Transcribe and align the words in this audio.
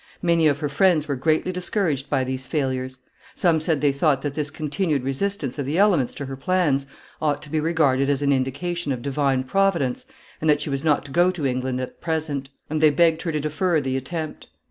Many 0.23 0.47
of 0.47 0.57
her 0.57 0.67
friends 0.67 1.07
were 1.07 1.15
greatly 1.15 1.51
discouraged 1.51 2.09
by 2.09 2.23
these 2.23 2.47
failures. 2.47 2.97
Some 3.35 3.59
said 3.59 3.81
they 3.81 3.91
thought 3.91 4.23
that 4.23 4.33
this 4.33 4.49
continued 4.49 5.03
resistance 5.03 5.59
of 5.59 5.67
the 5.67 5.77
elements 5.77 6.11
to 6.15 6.25
her 6.25 6.35
plans 6.35 6.87
ought 7.21 7.43
to 7.43 7.51
be 7.51 7.59
regarded 7.59 8.09
as 8.09 8.23
an 8.23 8.33
indication 8.33 8.91
of 8.91 9.03
divine 9.03 9.43
Providence 9.43 10.07
that 10.39 10.59
she 10.59 10.71
was 10.71 10.83
not 10.83 11.05
to 11.05 11.11
go 11.11 11.29
to 11.29 11.45
England 11.45 11.79
at 11.79 12.01
present, 12.01 12.49
and 12.67 12.81
they 12.81 12.89
begged 12.89 13.21
her 13.21 13.31
to 13.31 13.39
defer 13.39 13.79
the 13.79 13.95
attempt. 13.95 14.47